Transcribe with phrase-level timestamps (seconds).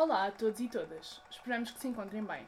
[0.00, 2.46] Olá a todos e todas, esperamos que se encontrem bem.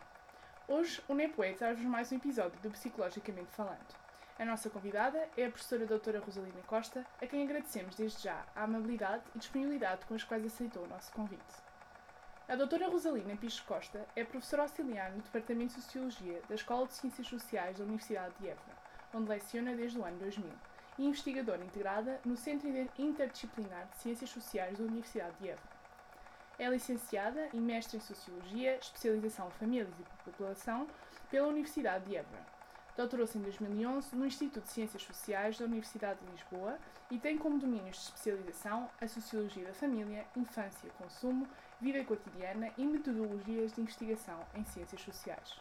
[0.68, 3.92] Hoje o Nepoé traz-vos mais um episódio do Psicologicamente Falando.
[4.38, 8.62] A nossa convidada é a professora doutora Rosalina Costa, a quem agradecemos desde já a
[8.62, 11.42] amabilidade e disponibilidade com as quais aceitou o nosso convite.
[12.48, 16.94] A doutora Rosalina Picho Costa é professora auxiliar no Departamento de Sociologia da Escola de
[16.94, 18.78] Ciências Sociais da Universidade de Évora,
[19.12, 20.48] onde leciona desde o ano 2000,
[20.98, 25.69] e investigadora integrada no Centro Interdisciplinar de Ciências Sociais da Universidade de Évora.
[26.60, 30.86] É licenciada e mestre em Sociologia, especialização Famílias e População,
[31.30, 32.44] pela Universidade de Évora.
[32.94, 36.78] Doutorou-se em 2011 no Instituto de Ciências Sociais da Universidade de Lisboa
[37.10, 41.48] e tem como domínios de especialização a Sociologia da Família, Infância, Consumo,
[41.80, 45.58] Vida Cotidiana e Metodologias de Investigação em Ciências Sociais.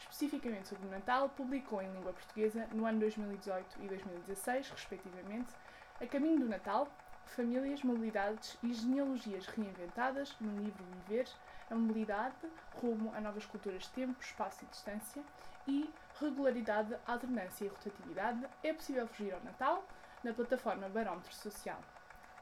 [0.00, 5.54] Especificamente sobre o Natal, publicou em língua portuguesa no ano 2018 e 2016, respectivamente,
[6.00, 6.88] A Caminho do Natal,
[7.28, 11.28] famílias, mobilidades e genealogias reinventadas no livro Viver,
[11.70, 12.36] a mobilidade,
[12.74, 15.22] rumo a novas culturas de tempo, espaço e distância,
[15.66, 19.86] e regularidade, alternância e rotatividade, é possível fugir ao Natal,
[20.24, 21.80] na plataforma Barómetro Social.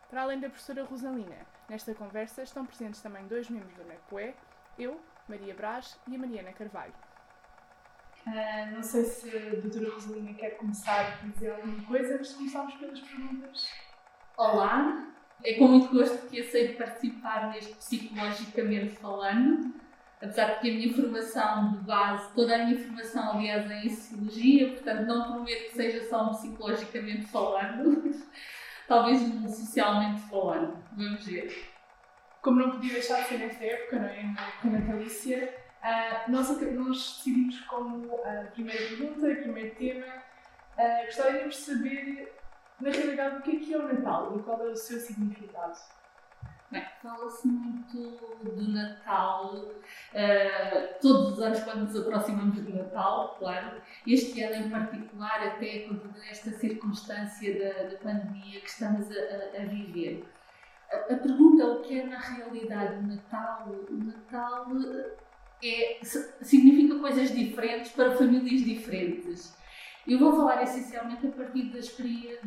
[0.09, 4.35] Para além da professora Rosalina, nesta conversa estão presentes também dois membros do NEPOE,
[4.79, 6.95] eu, Maria Brás e a Mariana Carvalho.
[8.27, 12.75] Uh, não sei se a doutora Rosalina quer começar a dizer alguma coisa, mas começamos
[12.75, 13.69] pelas perguntas.
[14.39, 15.07] Olá,
[15.43, 19.75] é com muito gosto que aceito participar neste Psicologicamente Falando,
[20.21, 23.89] apesar de que a minha formação de base, toda a minha formação, aliás, é em
[23.89, 28.13] Sociologia, portanto não prometo que seja só um Psicologicamente Falando,
[28.87, 31.73] talvez um Socialmente Falando, vamos ver.
[32.43, 34.21] Como não podia deixar de ser nesta época, não é?
[34.21, 40.07] Época natalícia, uh, nós, decidimos como a primeira pergunta, o primeiro tema,
[40.77, 42.36] uh, gostaríamos de saber
[42.81, 45.77] na realidade, o que é que é o Natal e qual é o seu significado?
[46.71, 53.81] Bem, fala-se muito do Natal uh, todos os anos quando nos aproximamos do Natal, claro.
[54.05, 59.63] Este ano em particular, até com toda esta circunstância da, da pandemia que estamos a,
[59.63, 60.25] a, viver.
[60.91, 63.69] A, a, pergunta o que é na realidade o Natal?
[63.89, 64.67] O Natal
[65.63, 69.57] é, significa coisas diferentes para famílias diferentes.
[70.07, 71.81] Eu vou falar essencialmente a partir da,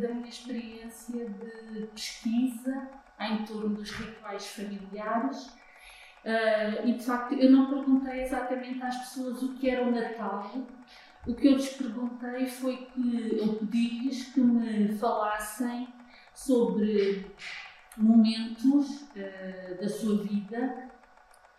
[0.08, 2.90] da minha experiência de pesquisa
[3.20, 5.48] em torno dos rituais familiares.
[6.24, 10.50] Uh, e de facto, eu não perguntei exatamente às pessoas o que era o Natal.
[11.28, 15.90] O que eu lhes perguntei foi que eu pedi-lhes que me falassem
[16.34, 17.26] sobre
[17.98, 20.90] momentos uh, da sua vida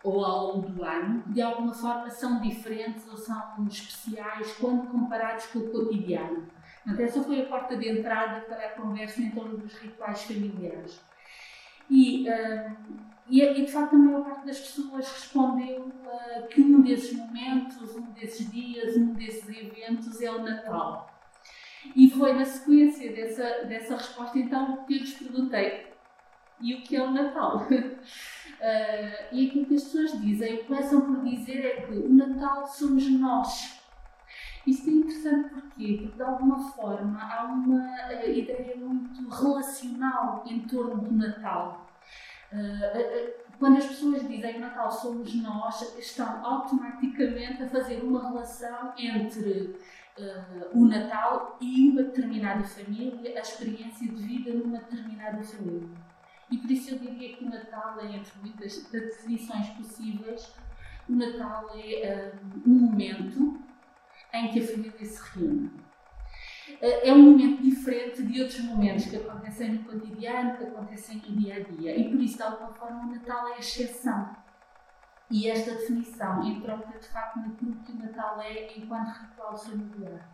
[0.03, 5.45] ou ao longo do ano, de alguma forma são diferentes ou são especiais quando comparados
[5.47, 6.47] com o cotidiano.
[6.83, 10.99] Portanto, essa foi a porta de entrada para a conversa em torno dos rituais familiares.
[11.89, 12.75] E, uh,
[13.27, 17.95] e, e, de facto a maior parte das pessoas respondeu uh, que um desses momentos,
[17.95, 21.11] um desses dias, um desses eventos é o Natal.
[21.95, 25.87] E foi na sequência dessa, dessa resposta então que eu lhes perguntei:
[26.59, 27.67] e o que é o Natal?
[28.61, 33.09] Uh, e aquilo que as pessoas dizem, começam por dizer é que o Natal somos
[33.09, 33.81] nós.
[34.67, 35.97] Isto é interessante porquê?
[35.99, 41.89] Porque de alguma forma há uma uh, ideia muito relacional em torno do Natal.
[42.53, 48.93] Uh, quando as pessoas dizem que Natal somos nós, estão automaticamente a fazer uma relação
[48.95, 49.75] entre
[50.73, 56.10] o Natal e uma determinada família, a experiência de vida numa determinada família.
[56.51, 60.53] E por isso eu diria que o Natal é, entre muitas definições possíveis,
[61.07, 62.33] o Natal é
[62.65, 63.59] um, um momento
[64.33, 65.71] em que a família se reúne.
[66.81, 71.35] Eh, é um momento diferente de outros momentos que acontecem no cotidiano, que acontecem no
[71.37, 71.97] dia a dia.
[71.97, 74.35] E por isso, de alguma forma, o Natal é a exceção.
[75.29, 80.29] E esta definição entroca de facto naquilo que o Natal é enquanto ritual familiar.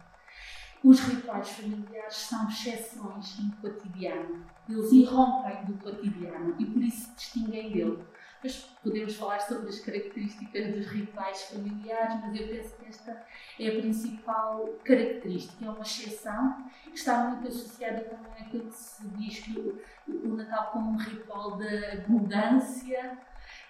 [0.84, 4.46] Os rituais familiares são exceções no cotidiano.
[4.70, 8.00] Eles irrompem do cotidiano e por isso se distinguem dele.
[8.44, 13.26] Mas podemos falar sobre as características dos rituais familiares, mas eu penso que esta
[13.60, 15.66] é a principal característica.
[15.66, 20.72] É uma exceção que está muito associada também àquilo que se diz que o Natal
[20.72, 23.18] como um ritual de abundância,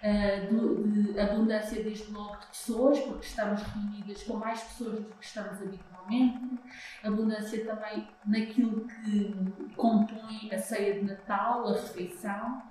[0.02, 5.24] uh, de abundância desde logo de pessoas, porque estamos reunidas com mais pessoas do que
[5.24, 6.58] estamos habitualmente,
[7.02, 12.62] abundância também naquilo que compõe a ceia de Natal, a refeição,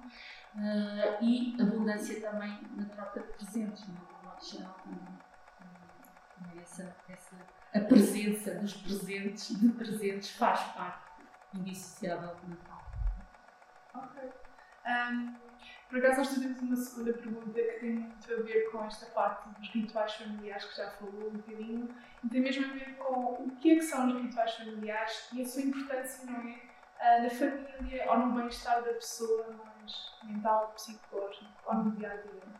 [0.56, 4.78] uh, e abundância também na troca de presentes, modo geral.
[6.62, 7.36] Essa, essa,
[7.74, 11.08] a presença dos presentes, de presentes, faz parte
[11.54, 12.92] indissociável do Natal.
[13.96, 14.32] Ok.
[14.86, 15.36] Um,
[15.90, 19.48] por acaso, nós temos uma segunda pergunta que tem muito a ver com esta parte
[19.50, 21.90] dos rituais familiares que já falou um bocadinho,
[22.24, 25.42] e tem mesmo a ver com o que é que são os rituais familiares e
[25.42, 26.68] a sua importância, não é?
[27.00, 32.16] Uh, na família ou no bem-estar da pessoa mais mental, psicológico ou no dia a
[32.16, 32.58] dia.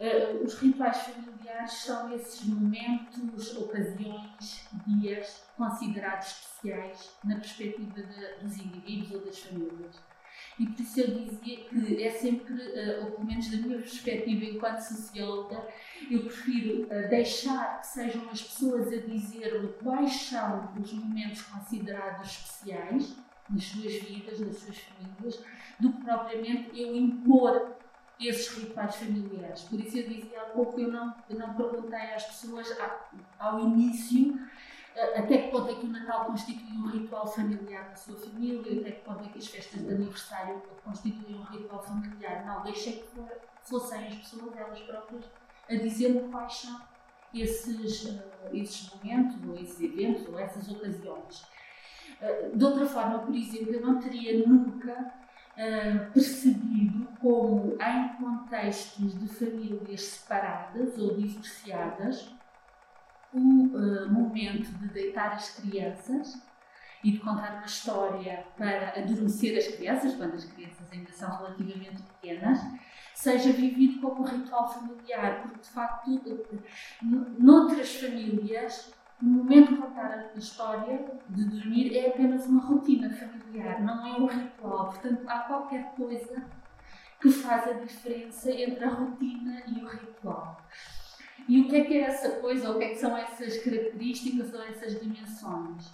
[0.00, 8.56] Uh, os rituais familiares são esses momentos, ocasiões, dias considerados especiais na perspectiva de, dos
[8.58, 10.13] indivíduos ou das famílias.
[10.58, 14.44] E por isso eu dizia que é sempre, uh, ou pelo menos da minha perspectiva
[14.44, 15.66] enquanto socióloga,
[16.10, 22.30] eu prefiro uh, deixar que sejam as pessoas a dizer quais são os momentos considerados
[22.30, 23.16] especiais
[23.50, 25.42] nas suas vidas, nas suas famílias,
[25.80, 27.74] do que propriamente eu impor
[28.20, 29.62] esses rituais familiares.
[29.62, 32.68] Por isso eu dizia há pouco, eu não, eu não perguntei às pessoas
[33.38, 34.63] ao início eh,
[34.96, 38.92] até que ponto é que o Natal constitui um ritual familiar na sua família, até
[38.92, 42.46] que ponto é que as festas de aniversário constituem um ritual familiar.
[42.46, 43.08] Não, deixei que
[43.62, 45.24] fossem as pessoas, elas próprias,
[45.68, 46.80] a dizer-me quais são
[47.34, 51.44] esses, uh, esses momentos, ou esses eventos, ou essas ocasiões.
[52.20, 55.12] Uh, de outra forma, por exemplo, eu não teria nunca
[55.56, 62.30] uh, percebido como, em contextos de famílias separadas ou divorciadas,
[63.34, 66.40] o uh, momento de deitar as crianças
[67.02, 72.02] e de contar uma história para adormecer as crianças, quando as crianças ainda são relativamente
[72.02, 72.58] pequenas,
[73.14, 76.10] seja vivido como um ritual familiar, porque de facto,
[77.38, 83.82] noutras famílias, o momento de contar a história, de dormir, é apenas uma rotina familiar,
[83.82, 84.86] não é um ritual.
[84.86, 86.44] Portanto, há qualquer coisa
[87.20, 90.60] que faz a diferença entre a rotina e o ritual.
[91.48, 93.58] E o que é que é essa coisa, ou o que é que são essas
[93.58, 95.88] características ou essas dimensões?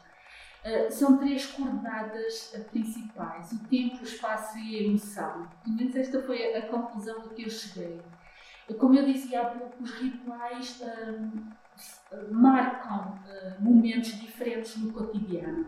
[0.63, 5.49] Uh, são três coordenadas uh, principais: o tempo, o espaço e a emoção.
[5.65, 8.01] Pelo menos esta foi a, a conclusão a que eu cheguei.
[8.79, 10.81] Como eu dizia há pouco, os rituais
[12.31, 15.67] marcam uh, momentos diferentes no cotidiano.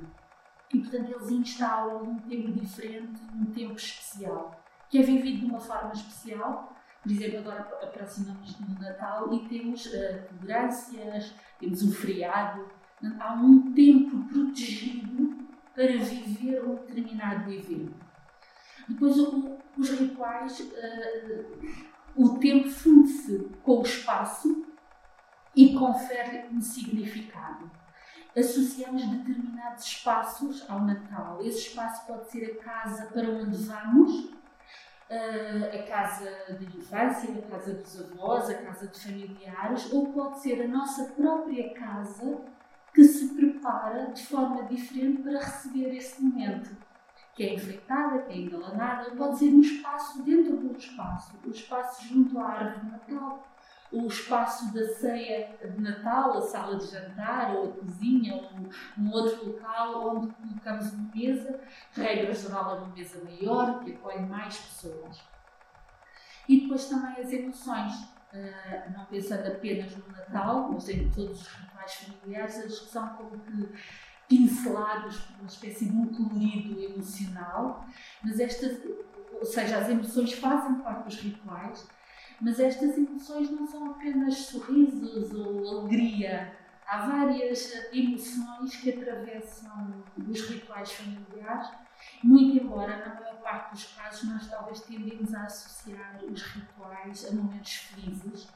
[0.72, 5.60] E, portanto, eles instalam um tempo diferente, um tempo especial, que é vivido de uma
[5.60, 6.76] forma especial.
[7.02, 12.70] Por exemplo, agora aproximamos do Natal e temos uh, tolerâncias, temos um feriado.
[13.18, 15.36] Há um tempo protegido
[15.74, 17.92] para viver um determinado evento.
[18.88, 21.82] Depois, o, os rituais, uh,
[22.14, 24.64] o tempo funde-se com o espaço
[25.56, 27.70] e confere um significado.
[28.36, 31.42] Associamos determinados espaços ao Natal.
[31.42, 34.30] Esse espaço pode ser a casa para onde vamos,
[35.14, 40.40] eh, a casa de infância, a casa dos avós, a casa de familiares, ou pode
[40.40, 42.40] ser a nossa própria casa
[42.94, 46.74] que se prepara de forma diferente para receber esse momento.
[47.34, 52.08] Que é enfeitada, que é engalanada, pode ser um espaço dentro do espaço, o espaço
[52.08, 53.46] junto à árvore Natal,
[53.92, 58.50] o espaço da ceia de Natal, a sala de jantar, ou a cozinha, ou
[58.98, 61.60] um outro local onde colocamos uma mesa,
[61.92, 65.20] regra geral é uma mesa maior, que acolhe mais pessoas.
[66.48, 67.94] E depois também as emoções,
[68.32, 73.38] uh, não pensando apenas no Natal, mas em todos os rituais familiares, eles são como
[73.40, 73.68] que
[74.26, 77.86] pincelados por uma espécie de um colorido emocional,
[78.24, 78.80] mas estas,
[79.34, 81.86] ou seja, as emoções fazem parte dos rituais,
[82.42, 86.58] mas estas emoções não são apenas sorrisos ou alegria.
[86.84, 91.70] Há várias emoções que atravessam os rituais familiares,
[92.22, 97.32] muito embora, na maior parte dos casos, nós talvez tendemos a associar os rituais a
[97.32, 98.48] momentos felizes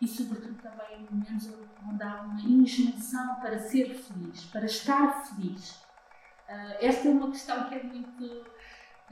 [0.00, 1.50] e, sobretudo, também a momentos
[1.84, 5.82] onde há uma injunção para ser feliz, para estar feliz.
[6.48, 8.51] Uh, esta é uma questão que é muito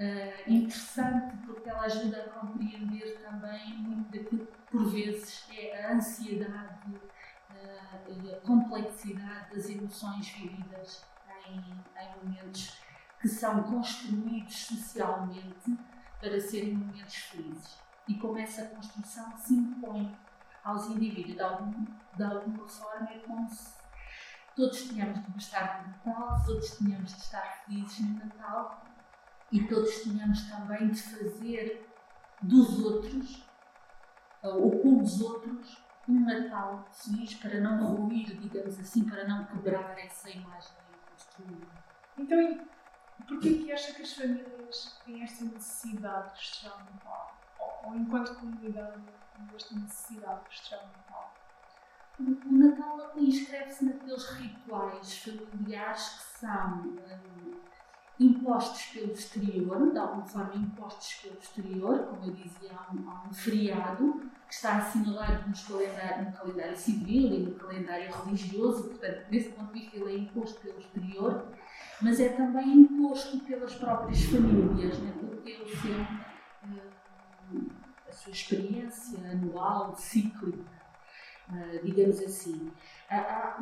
[0.00, 5.92] uh, interessante porque ela ajuda a compreender também muito daquilo que por vezes é a
[5.94, 11.04] ansiedade uh, e a complexidade das emoções vividas
[11.46, 12.80] em, em momentos
[13.20, 15.78] que são construídos socialmente
[16.18, 17.78] para serem momentos felizes.
[18.08, 20.16] E como essa construção se impõe
[20.64, 21.84] aos indivíduos de, algum,
[22.16, 23.74] de alguma forma, é como se
[24.56, 28.89] todos tínhamos de gostar do Natal, todos tínhamos de estar felizes no Natal
[29.52, 31.86] e todos tínhamos também de fazer
[32.42, 33.44] dos outros,
[34.42, 39.98] ou com os outros, um Natal feliz para não ruir, digamos assim, para não quebrar
[39.98, 40.72] essa imagem
[41.08, 41.66] construída.
[42.18, 42.66] Então,
[43.28, 47.38] porquê que acha que as famílias têm esta necessidade de festejar o Natal?
[47.58, 49.02] Ou, ou enquanto comunidade,
[49.36, 51.34] têm esta necessidade de festejar o Natal?
[52.18, 57.60] O Natal inscreve-se naqueles rituais familiares que são hum,
[58.20, 63.26] impostos pelo exterior, de alguma forma impostos pelo exterior, como eu dizia, há um, há
[63.26, 69.26] um feriado que está assinalado no calendário, no calendário civil e no calendário religioso, portanto,
[69.30, 71.46] desse ponto de vista, ele é imposto pelo exterior,
[72.02, 75.14] mas é também imposto pelas próprias famílias, né?
[75.18, 77.70] porque ele tem uh,
[78.06, 80.58] a sua experiência anual, cíclica,
[81.48, 82.70] uh, digamos assim.
[83.08, 83.58] Há,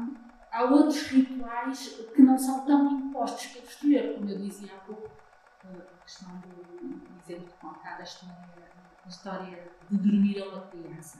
[0.58, 5.10] há, outros rituais que não são tão impostos pelo exterior, como eu dizia há pouco,
[5.64, 8.48] a questão do exemplo de contar a história
[9.04, 11.18] a história de dormir a uma criança.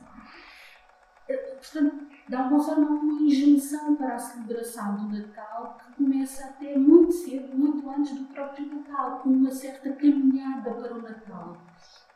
[1.26, 7.12] Portanto, de alguma forma, uma injunção para a celebração do Natal que começa até muito
[7.12, 11.56] cedo, muito antes do próprio Natal, com uma certa caminhada para o Natal,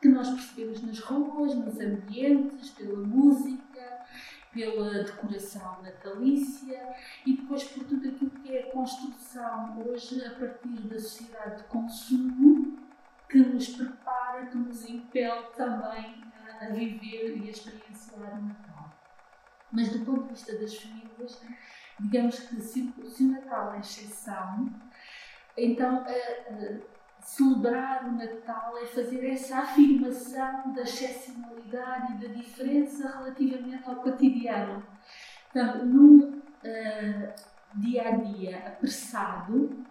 [0.00, 3.72] que nós percebemos nas ruas, nos ambientes, pela música,
[4.53, 6.95] pela decoração natalícia
[7.27, 11.69] e depois por tudo aquilo que é a construção hoje a partir da sociedade de
[11.69, 12.79] consumo
[13.29, 16.23] que nos prepara, que nos impele também
[16.61, 18.93] a, viver e a experienciar o Natal.
[19.73, 21.43] Mas do ponto de vista das famílias,
[21.99, 24.71] digamos que se, o Natal é exceção,
[25.57, 26.05] então
[27.23, 34.85] celebrar o Natal é fazer essa afirmação da excepcionalidade e da diferença relativamente ao cotidiano.
[35.52, 37.33] Portanto, num uh,
[37.75, 39.85] dia a dia apressado,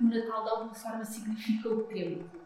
[0.00, 2.38] o Natal de alguma forma significa o tempo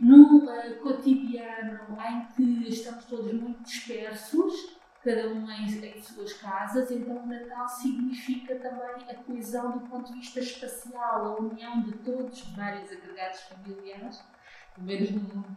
[0.00, 6.90] num uh, cotidiano em que estamos todos muito dispersos, cada um em, em, suas casas,
[6.90, 11.92] então o Natal significa também a coesão do ponto de vista espacial, a união de
[11.98, 14.22] todos, vários agregados familiares,
[14.74, 15.56] pelo menos no mundo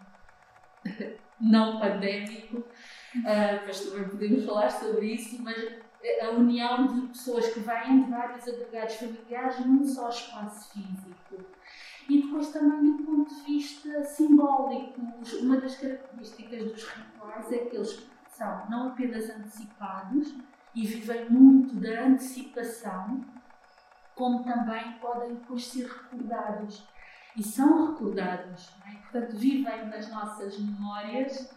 [1.40, 5.84] não pandémico, uh, mas também podemos falar sobre isso, mas
[6.22, 11.46] a união de pessoas que vêm de vários agregados familiares num só espaço físico
[12.10, 15.02] e depois também do ponto de vista simbólico.
[15.42, 20.34] Uma das características dos rituais é que eles são não apenas antecipados
[20.76, 23.24] e vivem muito da antecipação,
[24.16, 26.88] como também podem depois ser recordados.
[27.36, 28.96] E são recordados, é?
[28.98, 31.52] portanto, vivem nas nossas memórias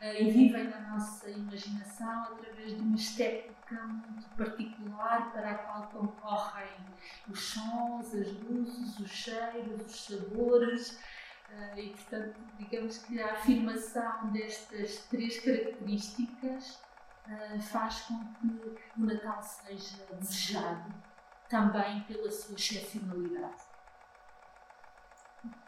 [0.00, 5.88] uh, e vivem na nossa imaginação através de uma estética muito particular para a qual
[5.88, 6.68] concorrem
[7.28, 11.00] os sons, as luzes, os cheiros, os sabores.
[11.54, 16.82] Uh, e, portanto, digamos que a afirmação destas três características
[17.28, 18.24] uh, faz com
[18.74, 20.92] que o Natal seja desejado
[21.48, 23.62] também pela sua excepcionalidade.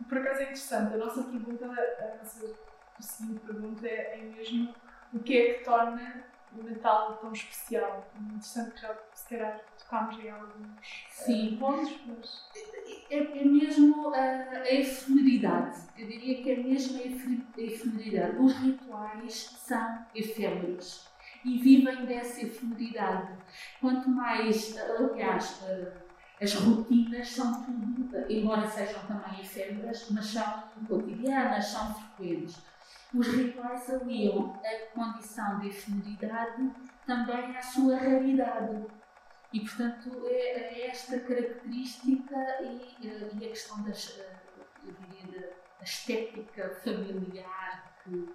[0.09, 2.55] Por acaso é interessante, a nossa pergunta, a nossa
[2.99, 4.75] seguinte pergunta é, é mesmo
[5.13, 6.25] o que é que torna
[6.61, 8.07] o Natal tão especial?
[8.21, 11.55] Interessante que já se calhar tocámos em alguns Sim.
[11.55, 12.47] Uh, pontos, mas.
[13.11, 15.81] É, é mesmo a, a efemeridade.
[15.97, 18.37] Eu diria que é mesmo a efemeridade.
[18.39, 21.09] Os rituais são efêmeros
[21.45, 23.33] e vivem dessa efemeridade.
[23.81, 25.63] Quanto mais, aliás,
[26.41, 32.63] as rotinas são tudo, embora sejam também efêmeras, mas são cotidianas, são frequentes.
[33.17, 36.71] Os rituais aliam a condição de efemeridade
[37.07, 38.85] também à sua raridade.
[39.51, 44.37] E, portanto, é, é esta característica e, eh, e, a questão das, eh,
[44.85, 45.41] eu diria,
[45.79, 48.29] da estética familiar que,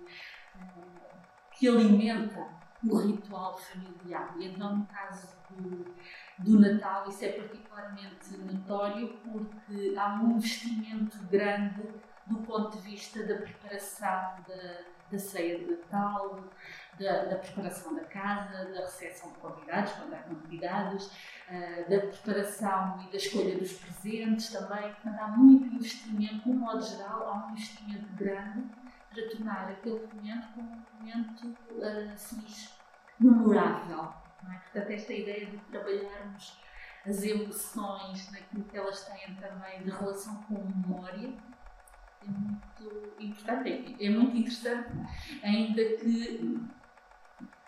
[0.55, 1.17] eh,
[1.51, 2.47] que alimenta
[2.83, 4.33] o ritual familiar.
[4.39, 5.93] E então, no caso do,
[6.39, 11.83] do Natal, isso é particularmente notório porque há um investimento grande
[12.27, 16.43] do ponto de vista da preparação da, da ceia de Natal,
[16.99, 23.03] da, da, preparação da casa, da recepção de convidados, quando há convidados, uh, da preparação
[23.03, 24.93] e da escolha dos presentes também.
[24.93, 28.63] Portanto, há muito investimento, no modo geral, há um investimento grande
[29.09, 32.73] para tornar aquele momento como um momento uh, feliz,
[33.19, 34.13] memorável.
[34.49, 34.57] É?
[34.57, 36.59] Portanto, esta ideia de trabalharmos
[37.05, 41.33] as emoções naquilo que elas têm também de relação com memória
[42.27, 44.89] muito importante, é, é muito interessante,
[45.43, 46.59] ainda que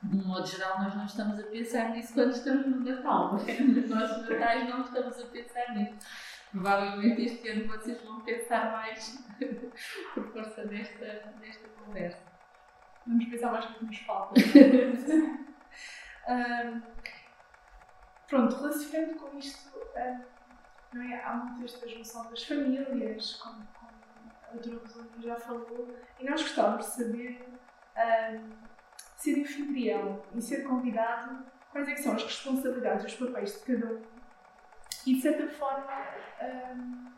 [0.03, 3.89] de um modo geral, nós não estamos a pensar nisso quando estamos no Natal, nos
[3.89, 5.95] nossos Natais não estamos a pensar nisso.
[6.51, 9.25] Provavelmente este ano vocês vão pensar mais
[10.13, 12.19] por força desta, desta conversa.
[13.07, 14.39] Vamos pensar mais no que nos falta.
[16.29, 16.81] um,
[18.27, 20.21] pronto, relacionando com isto, um,
[20.93, 21.23] não é?
[21.23, 23.67] há muito esta junção das famílias, como,
[24.53, 25.87] doutora Rosalina já falou,
[26.19, 27.53] e nós gostávamos de saber
[29.17, 34.01] ser anfitrião e ser convidado, quais é são as responsabilidades, os papéis de cada um,
[35.05, 35.91] e de certa forma,
[36.41, 37.11] um,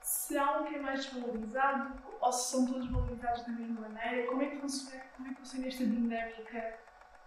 [0.00, 4.26] se há um que é mais desvalorizado ou se são todos valorizados da mesma maneira?
[4.28, 6.78] Como é que funciona, como é que funciona esta dinâmica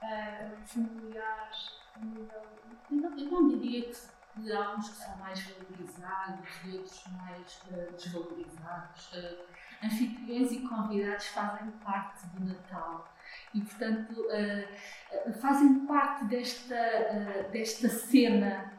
[0.01, 1.51] uh, familiar.
[1.99, 3.97] Eu não, eu não diria que
[4.51, 9.13] há uns que são mais valorizados e outros mais uh, desvalorizados.
[9.13, 13.07] Uh, anfitriões e convidados fazem parte do Natal
[13.53, 16.75] e, portanto, uh, fazem parte desta,
[17.51, 18.73] desta cena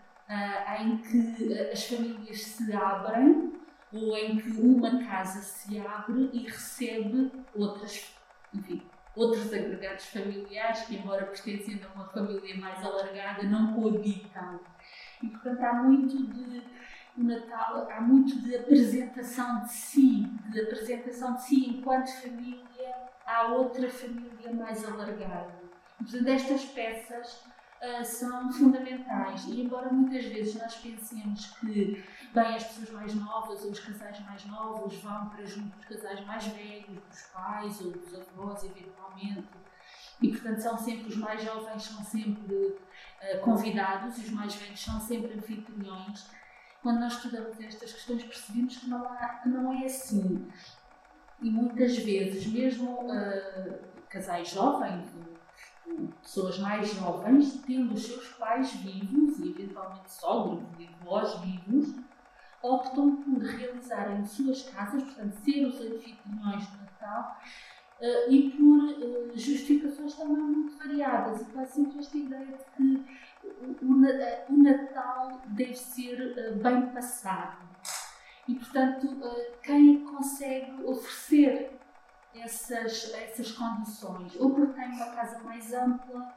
[0.80, 3.58] em que as famílias se abrem
[3.92, 8.14] ou em que uma casa se abre e recebe outras,
[8.52, 8.82] enfim,
[9.18, 14.60] outros agregados familiares que, embora pertencendo a uma família mais alargada, não coabitam.
[15.22, 16.62] E, portanto, há muito de
[17.16, 22.94] Natal, há muito de apresentação de si, de apresentação de si enquanto família
[23.26, 25.52] à outra família mais alargada.
[25.98, 27.44] Portanto, estas peças
[27.82, 33.64] uh, são fundamentais e embora muitas vezes nós pensemos que bem, as pessoas mais novas
[33.64, 37.90] ou os casais mais novos vão para junto dos casais mais velhos, dos pais ou
[37.90, 39.48] dos avós eventualmente
[40.20, 44.82] e portanto são sempre os mais jovens são sempre uh, convidados e os mais velhos
[44.82, 46.26] são sempre anfitriões.
[46.82, 50.48] Quando nós estudamos estas questões percebemos que não, há, que não é assim.
[51.40, 55.08] E muitas vezes mesmo uh, casais jovens
[56.22, 61.94] pessoas mais jovens, tendo os seus pais vivos e eventualmente sogros e avós vivos,
[62.62, 67.40] optam por realizar em suas casas, portanto, ser os anfitriões do Natal,
[68.00, 71.42] uh, e por uh, justificações também muito variadas.
[71.42, 73.04] E quase sempre esta ideia de que
[73.44, 77.68] o, o, o Natal deve ser uh, bem passado.
[78.46, 79.20] E, portanto,
[79.62, 81.78] quem consegue oferecer
[82.34, 86.34] essas, essas condições, ou porque tem uma casa mais ampla,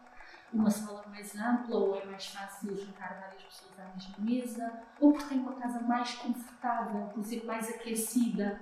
[0.52, 5.14] uma sala mais ampla, ou é mais fácil juntar várias pessoas à mesma mesa, ou
[5.14, 8.60] porque tem uma casa mais confortável, por exemplo, mais aquecida.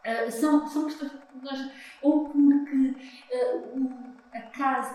[0.00, 1.70] Uh, são, são questões nós,
[2.02, 2.96] ou porque
[3.34, 3.90] uh,
[4.32, 4.94] a, casa,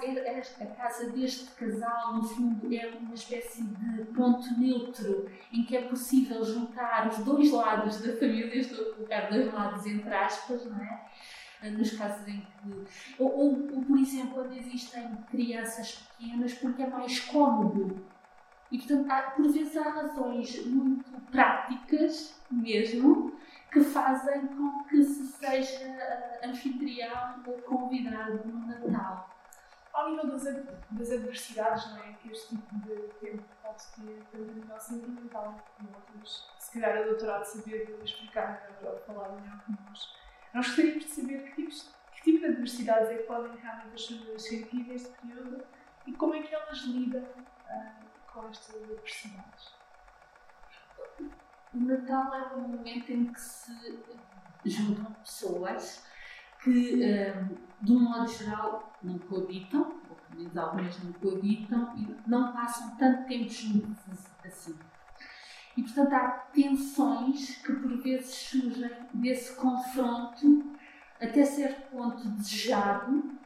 [0.61, 5.81] a casa deste casal, no fundo, é uma espécie de ponto neutro em que é
[5.83, 10.79] possível juntar os dois lados da família, estou a colocar dois lados entre aspas, não
[10.79, 11.05] é?
[11.71, 12.85] nos casos em que.
[13.17, 18.05] Ou, ou, ou, por exemplo, quando existem crianças pequenas, porque é mais cômodo.
[18.71, 23.33] E, portanto, há, por vezes há razões muito práticas mesmo
[23.75, 29.29] que fazem com que se seja uh, anfitrião ou convidado no Natal.
[29.91, 32.13] Ao nível das, das adversidades, não é?
[32.13, 36.49] Que este tipo de tempo pode ter, tanto a nível sentimental como outros.
[36.57, 40.15] Se calhar a doutora de saber explicar melhor, falar melhor que nós
[40.53, 44.05] nós gostaríamos de saber que, tipos, que tipo de adversidades é que podem realmente as
[44.05, 45.65] famílias sentir neste período
[46.07, 49.74] e como é que elas lidam uh, com estas adversidades.
[51.75, 53.99] O Natal é um momento em que se
[54.63, 56.05] juntam pessoas
[56.63, 62.29] que, um, de um modo geral, não coabitam, ou pelo menos algumas não coabitam, e
[62.29, 63.97] não passam tanto tempo juntos
[64.45, 64.73] assim.
[65.75, 70.73] E, portanto, há tensões que por vezes surgem desse confronto
[71.21, 73.37] até certo ponto desejado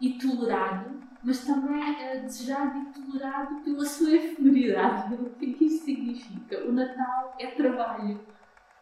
[0.00, 5.14] e tolerado, mas também é desejado e tolerado pela sua efemeridade.
[5.22, 6.64] O que é que isso significa?
[6.66, 8.20] O Natal é trabalho,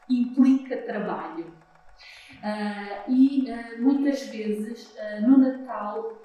[0.09, 1.53] implica trabalho.
[2.43, 6.23] Uh, e uh, muitas vezes uh, no Natal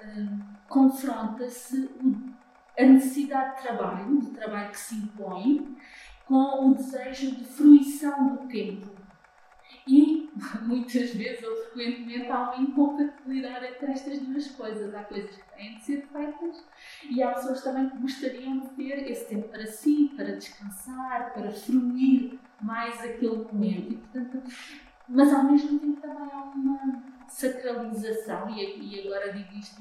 [0.68, 1.90] confronta-se
[2.78, 5.76] a necessidade de trabalho, de trabalho que se impõe,
[6.26, 8.90] com o desejo de fruição do tempo.
[10.62, 14.94] Muitas vezes ou frequentemente há uma incompatibilidade entre estas duas coisas.
[14.94, 16.64] Há coisas que têm de ser feitas
[17.10, 21.50] e há pessoas também que gostariam de ter esse tempo para si, para descansar, para
[21.50, 23.92] fruir mais aquele momento.
[23.92, 24.42] E, portanto,
[25.08, 29.76] mas ao mesmo tempo também há uma sacralização, e agora digo isto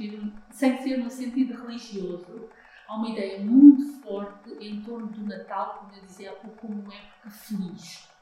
[0.51, 2.49] sem ser no sentido religioso,
[2.87, 7.29] há uma ideia muito forte em torno do Natal, como eu dizia como uma época
[7.29, 8.14] feliz.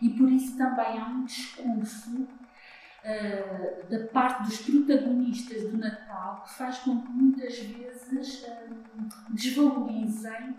[0.00, 2.22] E por isso também há um discurso
[3.04, 10.56] uh, da parte dos protagonistas do Natal que faz com que muitas vezes uh, desvalorizem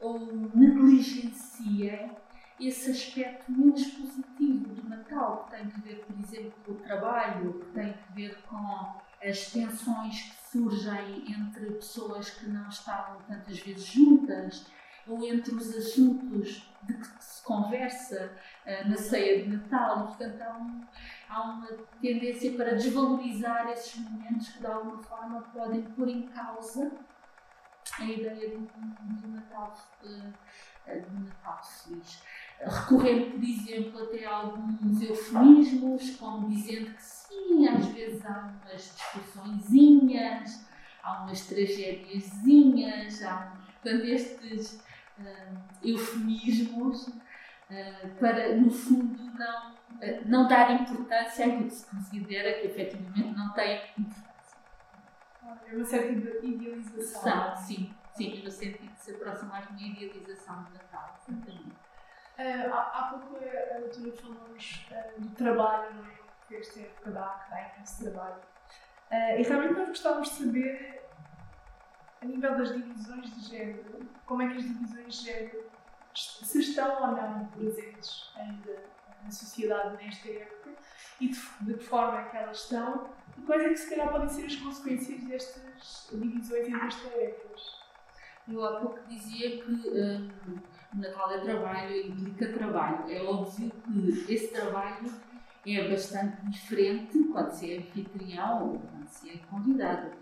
[0.00, 2.16] ou negligenciem
[2.60, 7.60] esse aspecto menos positivo do Natal, que tem que ver, por exemplo, com o trabalho,
[7.60, 13.58] que tem que ver com as tensões que surgem entre pessoas que não estavam tantas
[13.60, 14.66] vezes juntas,
[15.08, 18.32] ou entre os assuntos de que se conversa
[18.66, 20.06] uh, na ceia de Natal.
[20.08, 20.80] Portanto, há, um,
[21.28, 21.66] há, uma
[22.00, 26.92] tendência para desvalorizar esses momentos que, de alguma forma, podem pôr em causa
[27.98, 30.08] a ideia de um, de um Natal, uh,
[30.86, 32.22] de um Natal feliz.
[32.60, 38.94] recorrendo, por exemplo, até a alguns eufemismos, como dizendo que sim, às vezes há umas
[38.94, 40.66] discussõezinhas,
[41.02, 44.80] há umas tragédiazinhas, há, portanto, estes
[45.18, 52.60] uh, eufemismos uh, para, no fundo, não, uh, não dar importância àquilo que se considera
[52.60, 54.28] que efetivamente não tem importância.
[55.66, 57.56] É uma certa idealização.
[57.56, 61.76] Sim, sim, no sentido de se aproximar de uma idealização do Natal, exatamente.
[62.38, 66.18] Uh, há, há pouco a doutora falou-nos uh, do trabalho, não é?
[66.48, 68.40] que esta época dá, que dá imenso trabalho.
[69.10, 71.07] Uh, e realmente nós gostávamos de saber,
[72.20, 75.64] a nível das divisões de género, como é que as divisões de género
[76.14, 78.82] se estão ou não presentes ainda
[79.22, 80.70] na sociedade nesta época
[81.20, 84.10] e de, de que forma é que elas estão e quais é que se calhar
[84.10, 87.78] podem ser as consequências destas divisões entre as tarefas.
[88.48, 90.30] Eu há pouco dizia que um,
[90.94, 93.10] Natal é trabalho, implica trabalho.
[93.10, 95.12] É óbvio que esse trabalho
[95.66, 100.12] é bastante diferente quando se é anfitrião ou quando se é convidado.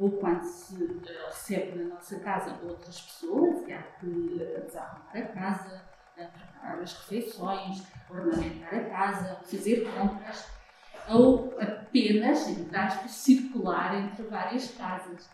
[0.00, 5.14] Ou quando se uh, recebe na nossa casa outras pessoas, que há que uh, desarrumar
[5.14, 5.84] a casa,
[6.16, 10.46] uh, preparar as refeições, ornamentar a casa, fazer compras,
[11.06, 15.28] ou apenas, entre circular entre várias casas.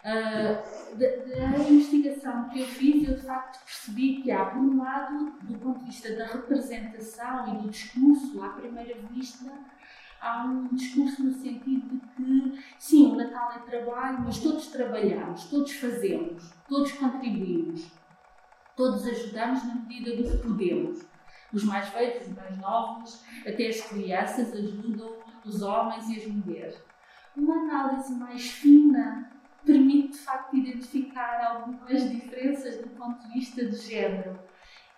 [0.00, 4.82] Uh, da, da, investigação que eu fiz, eu de facto percebi que há, por um
[4.82, 9.50] lado, do ponto de vista da representação e do discurso, à primeira vista,
[10.20, 15.44] há um discurso no sentido de que, sim, o Natal é trabalho, mas todos trabalhamos,
[15.44, 17.90] todos fazemos, todos contribuímos,
[18.76, 21.04] todos ajudamos na medida do que podemos.
[21.52, 26.80] Os mais velhos, os mais novos, até as crianças ajudam os homens e as mulheres.
[27.36, 29.30] Uma análise mais fina
[29.64, 34.38] permite de facto identificar algumas diferenças do ponto de vista de género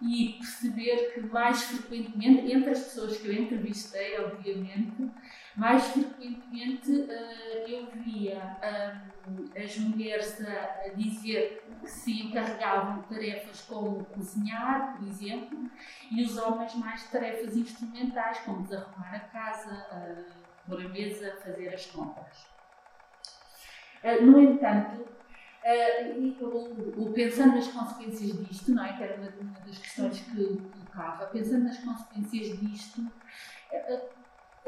[0.02, 5.10] e perceber que mais frequentemente, entre as pessoas que eu entrevistei, obviamente,
[5.56, 8.58] mais frequentemente uh, eu via
[9.56, 15.70] as mulheres a, a, dizer que se encarregavam de tarefas como cozinhar, por exemplo,
[16.10, 21.68] e os homens mais tarefas instrumentais, como desarrumar a casa, uh, pôr a mesa, fazer
[21.68, 22.46] as compras.
[24.02, 25.06] Uh, no entanto,
[25.64, 28.96] uh, pensando nas consequências disto, não é?
[28.96, 34.00] que era uma, uma das questões que colocava, pensando nas consequências disto, uh,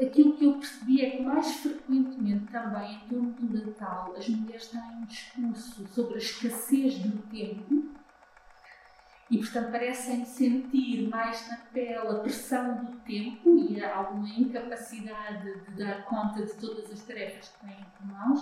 [0.01, 4.67] aquilo que eu percebi é que mais frequentemente também em torno do Natal as mulheres
[4.67, 7.95] têm um discurso sobre a escassez do tempo
[9.29, 15.71] e, portanto, parecem sentir mais na pele a pressão do tempo e alguma incapacidade de
[15.71, 18.41] dar conta de todas as tarefas que têm em mãos,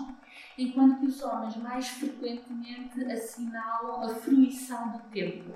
[0.58, 5.54] enquanto que os homens mais frequentemente assinalam a fruição do tempo.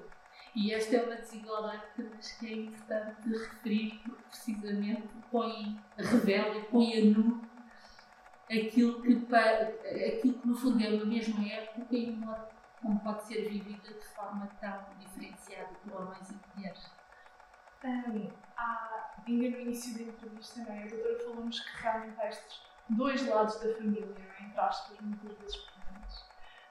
[0.55, 6.57] E esta é uma desigualdade que acho que é importante referir, porque precisamente põe, revela
[6.57, 7.41] e põe a nu
[8.49, 12.47] aquilo que, aquilo que no fundo é uma mesma época e uma
[12.81, 16.91] como pode ser vivida de forma tão diferenciada por homens e mulheres.
[17.83, 20.83] Um, há, ainda no início da entrevista, não é?
[20.83, 24.43] a doutora falou-nos que realmente há estes dois lados da família, não é?
[24.43, 26.21] entre aspas, muitas vezes presentes.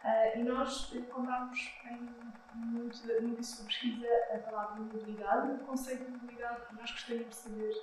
[0.05, 1.59] Uh, e nós encontramos
[1.90, 7.31] em muito, muita sua pesquisa a palavra mobilidade, o conceito de mobilidade, e nós gostaríamos
[7.31, 7.75] de saber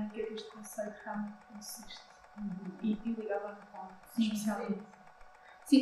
[0.00, 2.02] no que é que este conceito realmente consiste.
[2.38, 2.78] Uhum.
[2.82, 4.80] E, e ligado ao Natal, especialmente.
[4.80, 4.86] Sim,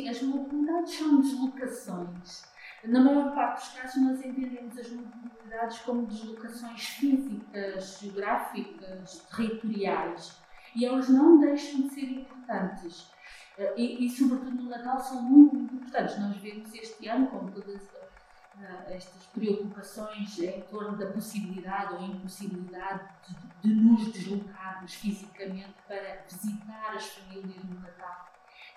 [0.09, 2.43] as mobilidades são deslocações.
[2.85, 10.37] Na maior parte dos casos, nós entendemos as mobilidades como deslocações físicas, geográficas, territoriais.
[10.75, 13.11] E elas não deixam de ser importantes.
[13.57, 16.17] Eh, e, e, sobretudo no Natal, são muito, muito importantes.
[16.19, 23.07] Nós vemos este ano, com todas uh, estas preocupações em torno da possibilidade ou impossibilidade
[23.61, 28.32] de, de nos deslocarmos fisicamente para visitar as famílias no Natal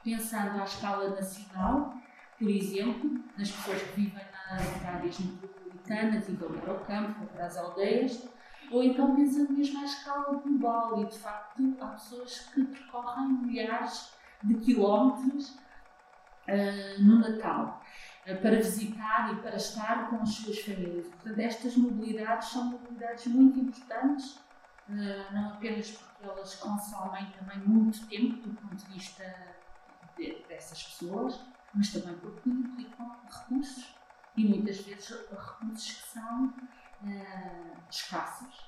[0.07, 1.92] pensando à escala nacional,
[2.38, 7.47] por exemplo, nas pessoas que vivem nas áreas metropolitanas e vão para o campo, para
[7.47, 8.29] as aldeias,
[8.71, 14.12] ou então pensando mesmo à escala global e de facto há pessoas que percorrem milhares
[14.45, 15.51] de quilómetros
[16.47, 17.83] uh, no Natal
[18.29, 21.09] uh, para visitar e para estar com as suas famílias.
[21.09, 24.37] Portanto, estas mobilidades são mobilidades muito importantes,
[24.88, 29.56] uh, não apenas porque elas consomem também muito tempo do ponto de vista
[30.17, 31.41] dessas pessoas,
[31.75, 33.95] mas também porque implicam recursos
[34.37, 38.67] e muitas vezes recursos que são uh, escassos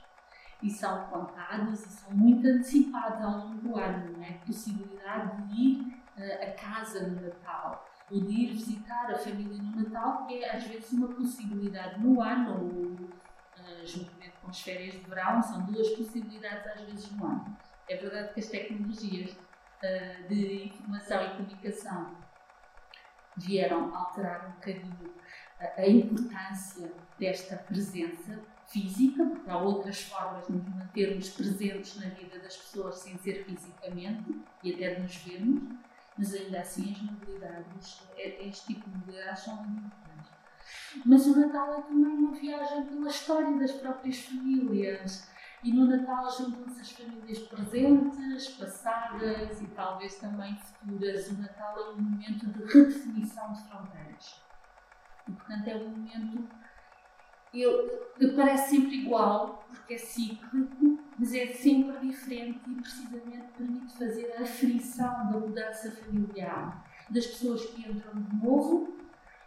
[0.62, 4.30] e são contados e são muito antecipados ao longo do ano, não é?
[4.30, 9.62] A possibilidade de ir uh, a casa no Natal ou de ir visitar a família
[9.62, 14.94] no Natal, é às vezes uma possibilidade no ano ou uh, juntamente com as férias
[14.94, 17.56] de verão, são duas possibilidades às vezes no ano.
[17.88, 19.36] É verdade que as tecnologias
[19.82, 22.16] uh, de informação e comunicação
[23.36, 25.14] vieram alterar um bocadinho
[25.60, 32.38] a, importância desta presença física, porque há outras formas de nos mantermos presentes na vida
[32.38, 35.62] das pessoas sem ser fisicamente e até de nos vermos,
[36.16, 40.32] mas ainda assim as mobilidades, é, este tipo de mobilidades são muito importantes.
[41.04, 45.28] Mas o Natal é também uma viagem pela história das próprias famílias.
[45.62, 51.28] E no Natal juntam-se as famílias presentes, passadas e talvez também futuras.
[51.30, 54.40] O Natal é um momento de redefinição de fronteiras.
[55.26, 56.48] E, portanto, é um momento
[57.50, 64.34] que parece sempre igual, porque é cíclico, mas é sempre diferente e precisamente permite fazer
[64.38, 68.96] a aflição da mudança familiar das pessoas que entram de novo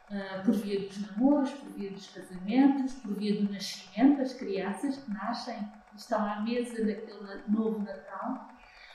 [0.09, 4.97] uh, por via dos namoros, por via dos casamentos, por via do nascimento, das crianças
[4.97, 8.49] que nascem estão à mesa daquele novo Natal,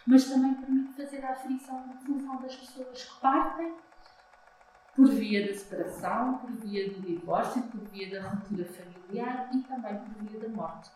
[0.06, 3.74] mas também permite fazer a aflição de função das pessoas que partem
[4.94, 9.96] por via da separação, por via do divórcio, por via da ruptura familiar e também
[9.98, 10.90] por via da morte.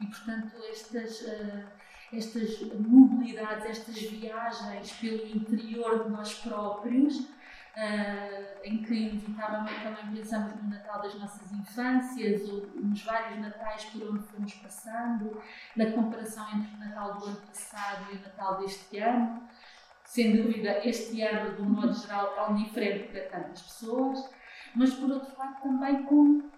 [0.00, 1.64] E, portanto, estas, uh,
[2.12, 7.28] estas mobilidades, estas viagens pelo interior de nós próprios,
[7.76, 13.84] uh, em que inevitavelmente também pensamos no Natal das nossas infâncias ou nos vários Natais
[13.86, 15.42] por onde fomos passando,
[15.76, 19.42] na comparação entre o Natal do ano passado e o Natal deste ano.
[20.04, 24.30] Sem dúvida, este ano, de um modo geral, tão diferente para tantas pessoas,
[24.74, 26.48] mas por outro lado também com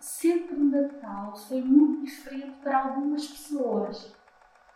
[0.00, 4.14] sempre o Natal foi muito diferente para algumas pessoas.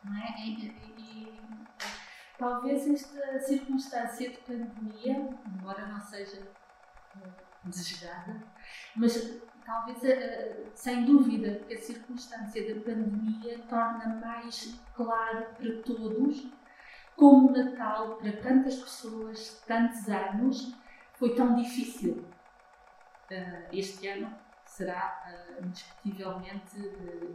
[0.05, 0.35] Não é?
[0.41, 1.41] E, e,
[2.39, 6.41] talvez esta circunstância de pandemia, embora não seja
[7.17, 7.29] eh,
[7.65, 8.41] desejada,
[8.97, 16.49] mas talvez, eh, sem dúvida, a circunstância da pandemia torna mais claro para todos
[17.17, 20.73] como o Natal, para tantas pessoas, tantos anos,
[21.15, 22.25] foi tão difícil.
[23.29, 24.33] Uh, este ano
[24.65, 25.21] será
[25.61, 26.79] indiscutivelmente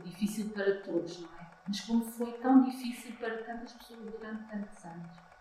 [0.05, 1.42] difícil para todos, não é?
[1.67, 5.33] Mas como foi tão difícil para tantas pessoas durante tantos anos?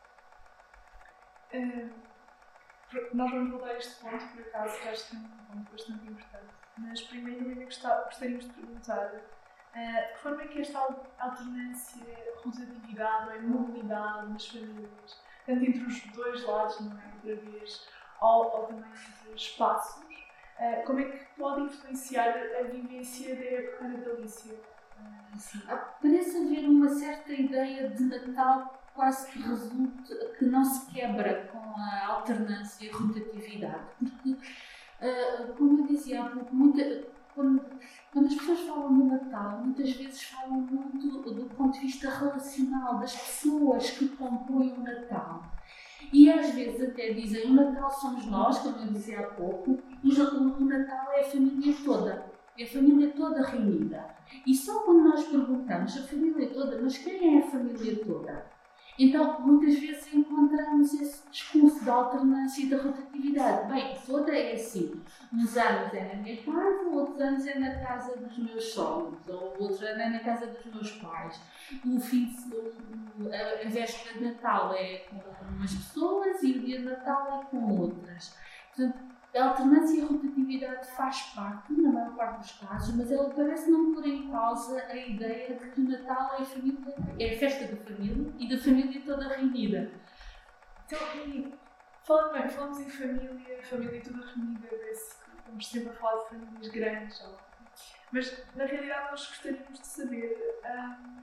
[3.13, 6.07] nós vamos voltar a este ponto, por acaso, que acho que é um ponto bastante
[6.07, 6.55] importante.
[6.79, 9.13] Mas primeiro ainda gostaríamos de perguntar
[9.73, 10.79] Uh, de que forma é que esta
[11.19, 12.05] alternância,
[12.45, 17.07] rotatividade ou mobilidade nas famílias, tanto entre os dois lados, não é?
[17.15, 17.89] Outra vez,
[18.21, 23.89] ou, ou também entre espaços, uh, como é que pode influenciar a vivência da época
[23.89, 24.55] natalícia?
[25.03, 25.61] Uh, assim?
[26.01, 31.59] Parece haver uma certa ideia de Natal quase que resulta, que não se quebra com
[31.59, 34.37] a alternância e a rotatividade, porque,
[35.57, 36.83] como eu dizia há pouco, muita
[37.35, 37.65] quando,
[38.13, 42.99] quando as pessoas falam do Natal, muitas vezes falam muito do ponto de vista relacional
[42.99, 45.43] das pessoas que compõem o Natal.
[46.13, 50.13] E às vezes até dizem o Natal somos nós, como eu dizia há pouco, e
[50.13, 52.32] o Natal é a família toda.
[52.59, 54.05] É a família toda reunida.
[54.47, 58.53] E só quando nós perguntamos a família toda, mas quem é a família toda?
[58.99, 63.73] Então, muitas vezes encontramos esse discurso da alternância e da rotatividade.
[63.73, 65.03] Bem, toda é assim.
[65.33, 69.57] Uns anos é na minha casa, outros anos é na casa dos meus sogros, ou
[69.59, 71.41] outros anos é na casa dos meus pais.
[71.87, 75.17] O fim de, a, a véspera de Natal é com
[75.55, 78.37] umas pessoas e o dia de Natal é com outras.
[78.77, 78.99] Portanto,
[79.35, 83.71] a alternância e a rotatividade faz parte, na maior parte dos casos, mas ela parece
[83.71, 87.39] não pôr em causa a ideia de que o Natal é a, família, é a
[87.39, 89.91] festa da família e da família toda reunida.
[90.85, 91.55] Então, e,
[92.05, 97.25] falando bem, falamos em família, família toda reunida, estamos sempre a falar de famílias grandes,
[98.13, 101.23] mas na realidade nós gostaríamos de saber um,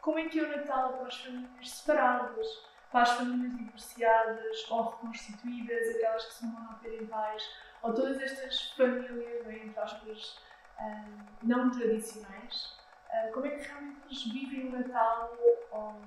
[0.00, 4.90] como é que é o Natal para as famílias separadas para as famílias divorciadas ou
[4.90, 7.42] reconstituídas, aquelas que são monoparentais,
[7.82, 10.38] ou todas estas famílias, bem, entre aspas,
[10.78, 12.78] uh, não tradicionais,
[13.08, 15.36] uh, como é que realmente eles vivem o Natal
[15.72, 16.00] ou,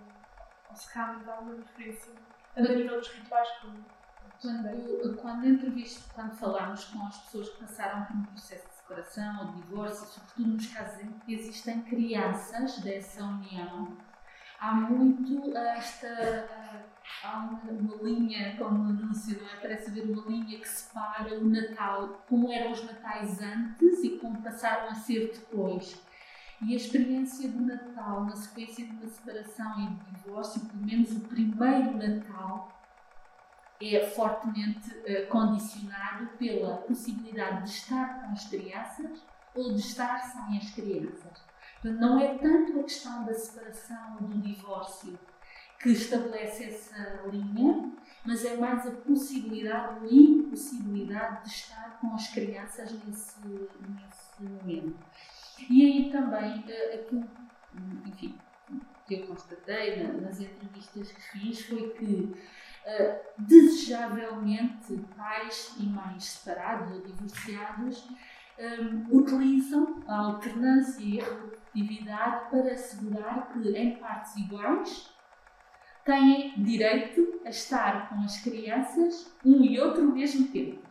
[0.70, 2.10] ou se realmente há uma diferença,
[2.56, 3.98] tanto a nível dos rituais como.
[4.40, 9.40] Quando, quando entrevisto, quando falamos com as pessoas que passaram por um processo de separação
[9.40, 13.98] ou de divórcio, sobretudo nos casos em que existem crianças dessa união,
[14.60, 16.48] há muito esta.
[17.24, 19.56] Há uma, uma linha, como no anúncio, não é?
[19.62, 24.42] Parece haver uma linha que separa o Natal, como eram os Natais antes e como
[24.42, 26.00] passaram a ser depois.
[26.62, 31.12] E a experiência do Natal, na sequência de uma separação e de divórcio, pelo menos
[31.12, 32.72] o primeiro Natal,
[33.80, 40.58] é fortemente uh, condicionado pela possibilidade de estar com as crianças ou de estar sem
[40.58, 41.47] as crianças.
[41.84, 45.18] Não é tanto a questão da separação do divórcio
[45.80, 47.92] que estabelece essa linha,
[48.26, 54.98] mas é mais a possibilidade ou impossibilidade de estar com as crianças nesse, nesse momento.
[55.70, 57.30] E aí também eh, aquilo,
[58.06, 58.38] enfim,
[59.08, 66.92] que eu constatei nas entrevistas que fiz foi que uh, desejavelmente pais e mães separados
[66.94, 68.08] ou divorciados
[68.58, 71.26] eh, utilizam a alternância e a
[71.78, 75.14] rotatividade para assegurar que em partes iguais
[76.04, 80.88] têm direito a estar com as crianças um e outro ao mesmo tempo.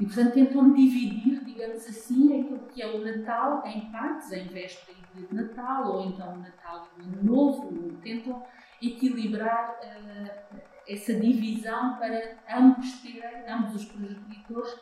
[0.00, 4.98] E, portanto, tentam dividir, digamos assim, aquilo que é o Natal em partes, em véspera
[5.14, 8.44] de Natal, ou então o Natal e o Ano Novo, tentam
[8.82, 14.74] equilibrar uh, essa divisão para ambos terem, ambos os progenitores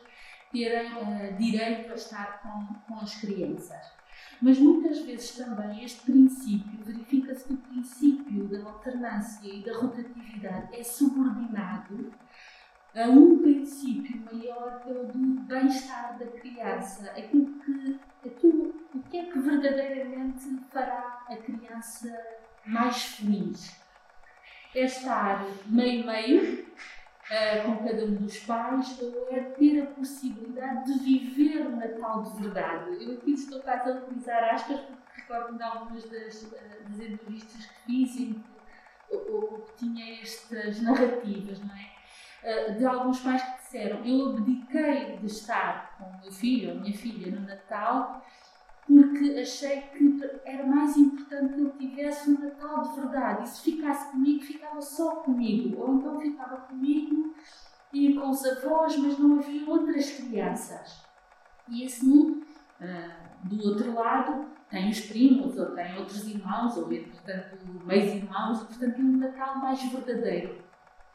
[0.51, 4.02] terem uh, direito a estar com, com as crianças.
[4.43, 10.75] Mas muitas vezes também este princípio, verifica-se que o princípio da alternância e da rotatividade
[10.75, 12.11] é subordinado
[12.93, 19.01] a um princípio maior que é o do bem-estar da criança, aquilo que, aquilo, o
[19.03, 22.13] que é que verdadeiramente fará a criança
[22.65, 23.81] mais feliz.
[24.75, 26.67] É estar meio-meio
[27.29, 32.23] uh, com cada um dos pais ou é ter a possibilidade de viver o Natal
[32.23, 33.03] de verdade.
[33.03, 37.65] Eu aqui estou quase a utilizar aspas porque recordo-me de algumas das, uh, das entrevistas
[37.65, 41.93] que fiz e que, ou, que tinha estas narrativas, não é?
[42.43, 46.81] Uh, de alguns pais que disseram: Eu abdiquei de estar com o meu filho ou
[46.81, 48.25] minha filha no Natal
[48.87, 53.43] porque achei que era mais importante que ele tivesse um Natal de verdade.
[53.43, 55.81] E se ficasse comigo, ficava só comigo.
[55.81, 57.33] Ou então ficava comigo
[57.93, 61.03] e com os avós, mas não havia outras crianças.
[61.69, 62.43] E assim,
[62.81, 68.63] uh, do outro lado, tem os primos, ou tem outros irmãos, ou entretanto, meios irmãos,
[68.63, 70.63] e portanto, tem um Natal mais verdadeiro.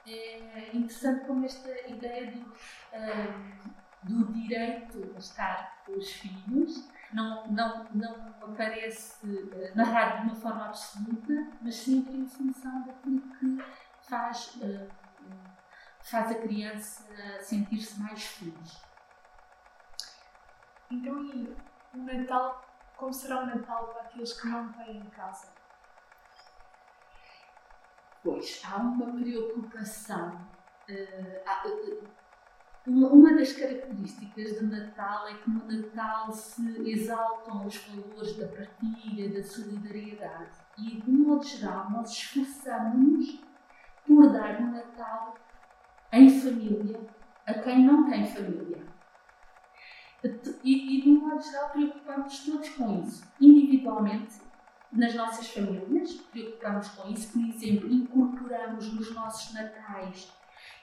[0.07, 7.47] É interessante como esta ideia do, uh, do direito a estar com os filhos não,
[7.49, 11.33] não, não aparece uh, narrado de uma forma absoluta,
[11.63, 13.65] mas sempre em função daquilo que
[14.09, 14.89] faz, uh,
[16.03, 17.07] faz a criança
[17.41, 18.83] sentir-se mais feliz.
[20.91, 21.57] Então, e
[21.95, 22.63] o Natal,
[22.97, 25.49] como será o Natal para aqueles que não têm em casa?
[28.23, 30.47] Pois, há uma preocupação.
[30.89, 32.09] Uh, uma,
[32.89, 39.33] uma das características do Natal é que no Natal se exaltam os valores da partilha,
[39.33, 40.59] da solidariedade.
[40.79, 43.41] E, de modo geral, nós esforçamos
[44.07, 45.35] por dar no Natal
[46.13, 47.01] em família
[47.47, 48.87] a quem não tem família.
[50.65, 53.25] E, e de modo geral, preocupamos todos com isso.
[53.41, 54.41] Individualmente,
[54.91, 57.33] nas nossas famílias, preocupamos com isso.
[57.33, 60.33] Por exemplo, incorporamos nos nossos natais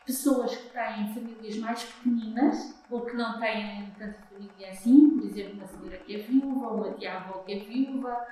[0.05, 5.53] pessoas que têm famílias mais pequeninas ou que não têm tanta família assim, por exemplo,
[5.53, 8.25] uma senhora que é viúva, ou uma tia-avó que é viúva,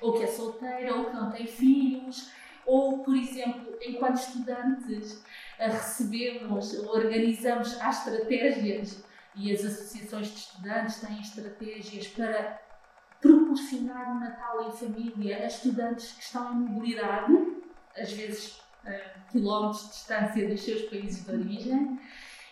[0.00, 2.32] ou que é solteira, ou que não tem filhos,
[2.64, 5.24] ou, por exemplo, enquanto estudantes
[5.58, 12.60] recebemos ou organizamos as estratégias e as associações de estudantes têm estratégias para
[13.20, 17.32] proporcionar um Natal em família a estudantes que estão em mobilidade,
[17.96, 18.60] às vezes
[19.30, 22.00] quilómetros de distância dos seus países de origem.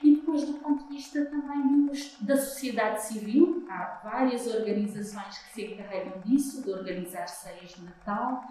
[0.03, 5.64] E depois, do ponto de vista também da sociedade civil, há várias organizações que se
[5.72, 8.44] encarregam disso, de organizar ceias de Natal.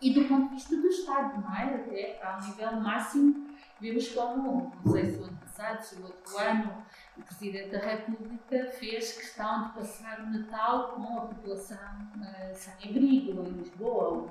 [0.00, 1.74] E do ponto de vista do Estado, não é?
[1.76, 3.46] Até ao nível máximo,
[3.80, 6.84] vemos como, não sei se o ano passado, se o outro ano,
[7.16, 11.78] o Presidente da República fez questão de passar o Natal com a população
[12.16, 14.28] uh, sem abrigo, em Lisboa,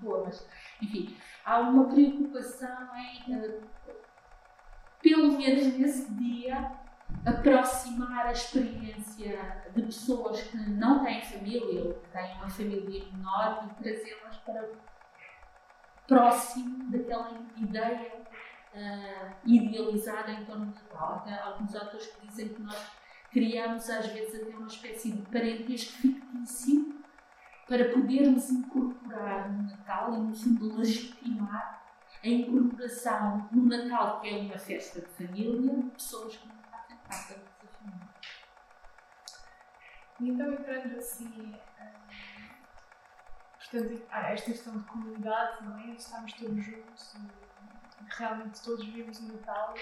[0.00, 0.46] Lisboa, mas
[0.82, 3.62] enfim, há uma preocupação em, uh,
[5.02, 6.72] pelo menos nesse dia,
[7.24, 13.68] aproximar a experiência de pessoas que não têm família ou que têm uma família menor
[13.68, 14.68] e trazê-las para
[16.06, 18.12] próximo daquela ideia
[18.74, 21.24] uh, idealizada em torno do Natal.
[21.26, 22.90] Há alguns autores que dizem que nós
[23.30, 26.99] criamos às vezes até uma espécie de parentesco fictício
[27.70, 31.80] para podermos incorporar no Natal e, no fundo, legitimar
[32.20, 36.96] a incorporação no Natal, que é uma festa de família, de pessoas que não fazem
[36.96, 38.08] parte da nossa família.
[40.18, 41.54] E então, entrando assim,
[43.56, 45.90] portanto, esta questão de comunidade, não é?
[45.90, 49.74] Estamos todos juntos e realmente todos vivemos o Natal.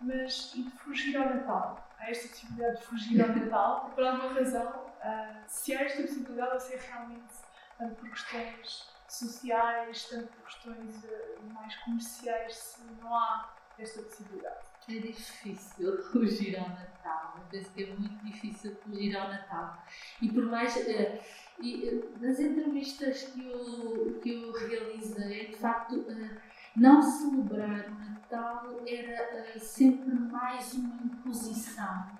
[0.00, 1.86] mas e de fugir ao Natal?
[1.98, 3.90] Há esta possibilidade de fugir ao Natal?
[3.94, 7.34] Por alguma razão, uh, se há esta possibilidade ou se é realmente
[7.78, 14.66] tanto por questões sociais, tanto por questões uh, mais comerciais, se não há esta possibilidade?
[14.88, 17.34] É difícil fugir ao Natal.
[17.36, 19.82] Eu penso que é muito difícil fugir ao Natal.
[20.20, 20.76] E por mais.
[20.76, 21.18] Uh,
[21.60, 26.40] e, nas entrevistas que eu, que eu realizei, de facto, uh,
[26.76, 32.18] não celebrar o Natal era uh, sempre mais uma imposição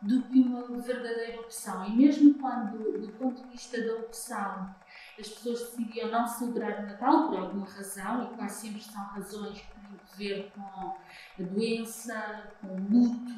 [0.00, 1.84] do que uma verdadeira opção.
[1.86, 4.74] E mesmo quando, do ponto de vista da opção,
[5.18, 9.58] as pessoas decidiam não celebrar o Natal por alguma razão, e quase sempre são razões
[9.60, 13.32] que têm a ver com a doença, com o luto,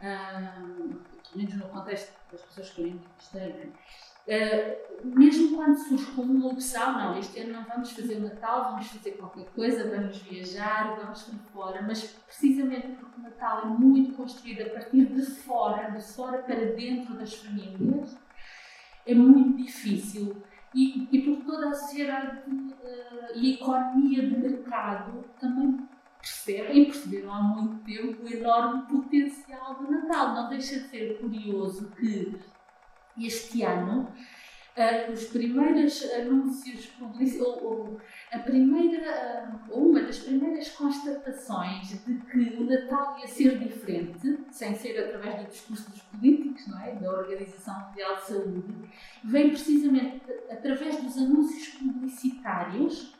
[0.00, 3.72] uh, pelo menos no contexto das pessoas que eu entrevistei,
[4.26, 8.70] Uh, mesmo quando surge como uma opção, não, este ano não vamos fazer o Natal,
[8.70, 13.66] vamos fazer qualquer coisa, vamos viajar, vamos para fora, mas precisamente porque o Natal é
[13.66, 18.16] muito construído a partir de fora, de fora para dentro das famílias,
[19.06, 20.42] é muito difícil.
[20.74, 25.86] E, e por toda a sociedade uh, e a economia de mercado também
[26.18, 30.34] percebem perceberam há muito tempo o enorme potencial do Natal.
[30.34, 32.34] Não deixa de ser curioso que
[33.18, 34.12] este ano,
[34.76, 38.00] uh, os primeiros anúncios publicitários,
[38.32, 44.74] a primeira, uh, uma das primeiras constatações de que o Natal ia ser diferente, sem
[44.74, 46.94] ser através do discurso dos políticos, não é?
[46.96, 48.74] da Organização Mundial de Saúde,
[49.22, 53.13] vem precisamente através dos anúncios publicitários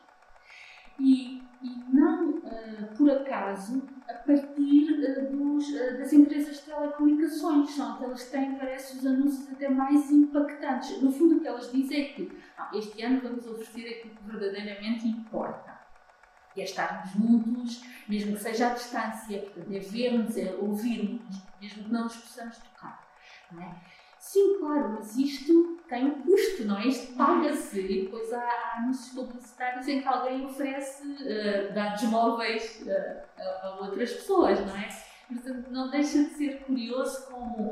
[0.99, 7.71] e, e não uh, por acaso a partir uh, dos, uh, das empresas de telecomunicações.
[7.71, 11.01] São aquelas que têm, parece, os anúncios até mais impactantes.
[11.01, 14.23] No fundo, o que elas dizem é que ah, este ano vamos oferecer aquilo que
[14.23, 15.75] verdadeiramente importa.
[16.55, 21.83] E é estarmos juntos, mesmo que seja à distância, portanto, é vermos, é ouvirmos, mesmo
[21.83, 23.05] que não nos possamos tocar.
[23.51, 23.75] Não é?
[24.25, 26.87] Sim, claro, mas isto tem um custo, não é?
[26.87, 27.79] Isto paga-se.
[27.79, 34.13] E depois há, anúncios publicitários em que alguém oferece uh, dados móveis uh, a, outras
[34.13, 34.89] pessoas, não é?
[35.27, 37.71] Portanto, não deixa de ser curioso como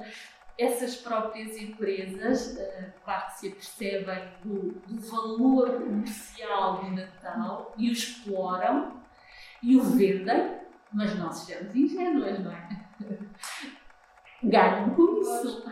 [0.56, 7.90] essas próprias empresas, uh, claro que se apercebem do, do valor comercial do Natal e
[7.90, 9.02] o exploram
[9.64, 10.60] e o vendem,
[10.94, 12.70] mas não sejamos ingênuas, não é?
[14.44, 15.64] Ganham com isso.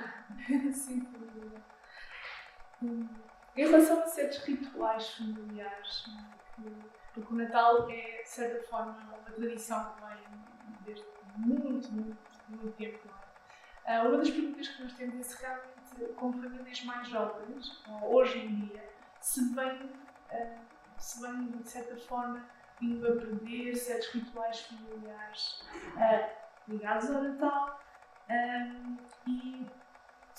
[2.83, 3.09] Em
[3.55, 6.05] relação a certos rituais familiares,
[7.13, 10.17] porque o Natal é, de certa forma, uma tradição que vem
[10.85, 11.05] desde
[11.37, 12.17] muito, muito,
[12.49, 13.07] muito tempo.
[13.85, 13.97] É?
[13.97, 18.39] Ah, uma das perguntas que nós temos é se realmente, com famílias mais jovens, hoje
[18.39, 19.91] em dia, se vem,
[20.31, 20.57] ah,
[20.97, 22.45] se vem de certa forma,
[22.81, 25.63] indo a perder certos rituais familiares
[25.97, 26.29] ah,
[26.67, 27.79] ligados ao Natal
[29.27, 29.65] e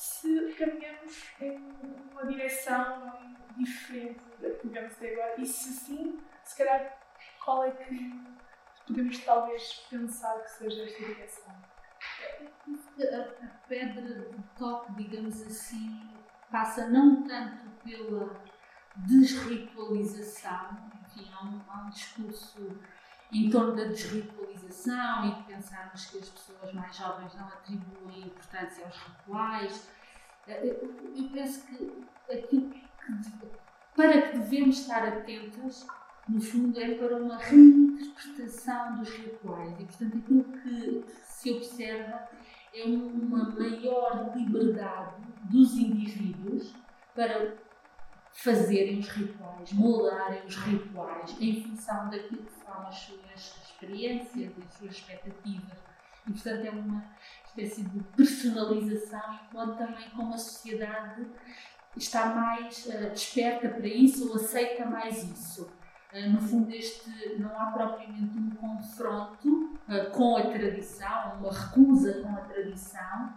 [0.02, 1.58] se caminhamos em
[2.10, 6.98] uma direção diferente da que tivemos até agora e se sim, se calhar
[7.44, 8.20] qual é que
[8.84, 11.54] podemos talvez pensar que seja esta direção?
[13.00, 16.10] A, a pedra de toque, digamos assim,
[16.50, 18.42] passa não tanto pela
[18.96, 22.76] desritualização, enfim, há um, há um discurso
[23.32, 28.84] em torno da desritualização e de pensarmos que as pessoas mais jovens não atribuem importância
[28.84, 29.88] aos rituais.
[30.46, 30.80] Eh,
[31.16, 32.84] eu penso que aquilo que,
[33.96, 35.86] para que devemos estar atentas,
[36.28, 42.28] no fundo, é para uma reinterpretação dos rituais e, portanto, aquilo que se observa
[42.74, 45.14] é uma maior liberdade
[45.44, 46.74] dos indivíduos
[47.14, 47.54] para
[48.32, 54.74] fazerem os rituais, moldarem os rituais em função daquilo que são as suas experiências as
[54.74, 55.78] suas expectativas.
[56.26, 57.04] E, portanto, é uma
[57.44, 61.26] espécie de personalização, enquanto também como a sociedade
[61.96, 65.70] está mais uh, desperta para isso ou aceita mais isso.
[66.12, 72.22] Uh, no fundo, este, não há propriamente um confronto uh, com a tradição, uma recusa
[72.22, 73.34] com a tradição,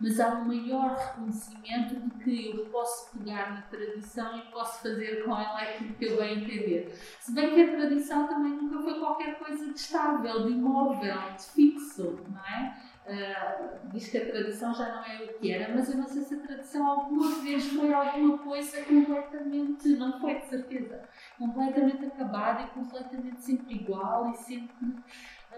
[0.00, 5.24] mas há um maior reconhecimento de que eu posso pegar na tradição e posso fazer
[5.24, 6.94] com ela aquilo que eu bem entender.
[7.20, 11.44] Se bem que a tradição também nunca foi qualquer coisa de estável, de imóvel, de
[11.44, 12.76] fixo, não é?
[13.06, 16.24] Uh, diz que a tradição já não é o que era, mas eu não sei
[16.24, 22.64] se a tradição alguma vez foi alguma coisa completamente, não foi de certeza, completamente acabada
[22.64, 24.96] e completamente sempre igual e sempre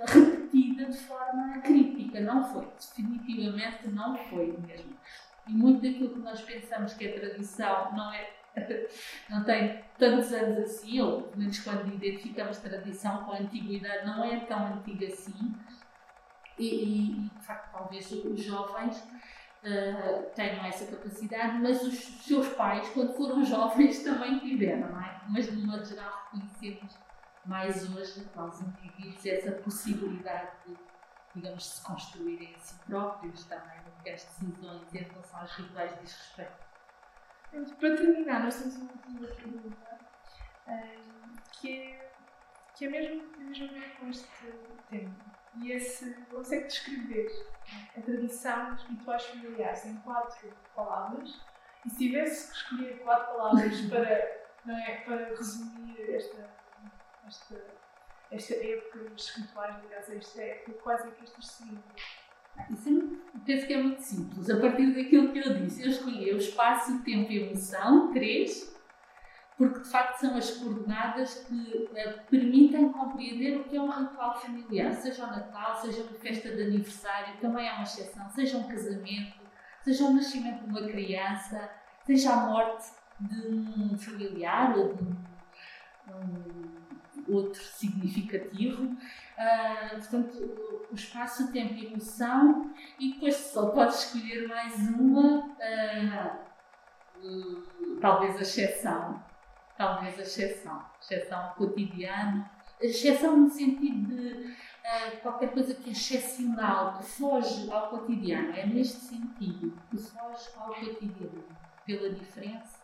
[0.07, 2.21] repetida de forma crítica.
[2.21, 4.97] Não foi, definitivamente não foi mesmo.
[5.47, 8.39] E muito daquilo que nós pensamos que é tradição não é
[9.29, 14.41] não tem tantos anos assim, ou pelo menos quando identificamos tradição com antiguidade, não é
[14.41, 15.55] tão antiga assim.
[16.59, 22.89] e, e de facto talvez os jovens uh, tenham essa capacidade, mas os seus pais,
[22.91, 25.21] quando foram jovens, também tiveram, não é?
[25.29, 26.99] Mas de modo geral reconhecemos
[27.49, 30.77] mais hoje aos indivíduos essa possibilidade de,
[31.35, 35.99] digamos, se construírem a si próprios também no que as decisões em relação aos rituais
[36.01, 36.69] diz respeito.
[37.81, 39.99] Para terminar, nós temos uma última pergunta
[41.53, 42.11] que, é,
[42.75, 43.69] que é mesmo, mesmo
[43.99, 44.29] com este
[44.91, 45.15] tema.
[45.57, 47.31] E esse consegue descrever
[47.97, 51.41] a tradição dos rituais familiares em quatro palavras.
[51.87, 56.58] E se tivesse que escolher quatro palavras para, é, para resumir esta,
[57.29, 57.64] esta,
[58.31, 61.83] esta época, os rituais ligados a esta época, quais é que estas seriam?
[62.70, 64.51] Isso é penso que é muito simples.
[64.51, 68.76] A partir daquilo que eu disse, eu escolhi o espaço, tempo e emoção, três,
[69.57, 74.41] porque de facto são as coordenadas que uh, permitem compreender o que é um ritual
[74.41, 78.68] familiar, seja o Natal, seja uma festa de aniversário, também é uma exceção, seja um
[78.68, 79.41] casamento,
[79.83, 81.70] seja o nascimento de uma criança,
[82.05, 82.87] seja a morte
[83.20, 85.16] de um familiar ou de um,
[86.14, 86.88] um
[87.29, 88.85] outro significativo.
[88.85, 94.74] Uh, portanto, o espaço, o tempo e a emoção, e depois só podes escolher mais
[94.89, 96.39] uma, uh,
[98.01, 99.22] talvez a exceção
[99.79, 100.85] talvez a exceção.
[101.01, 102.45] Exceção ao cotidiano.
[102.81, 108.53] Exceção no sentido de uh, qualquer coisa que é excepcional, que foge ao cotidiano.
[108.55, 111.45] É neste sentido, que foge ao cotidiano,
[111.87, 112.79] pela diferença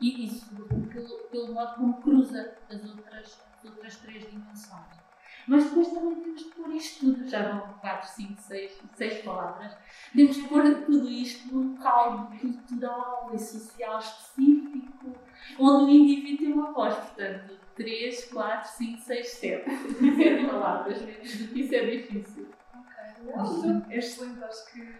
[0.00, 5.06] e, isso pelo, pelo modo como cruza as outras, outras três dimensões.
[5.46, 9.76] Mas depois também temos de pôr isto tudo, já vão 4, 5, 6, 6 palavras,
[10.12, 15.14] temos de pôr tudo isto num caldo cultural e social específico,
[15.58, 16.96] onde o indivíduo tem uma voz.
[16.96, 19.70] Portanto, 3, 4, 5, 6, 7.
[19.70, 22.50] 7 palavras, isso é difícil.
[22.74, 24.94] Ok, é excelente, acho que.